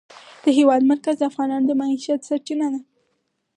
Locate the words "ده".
2.73-2.79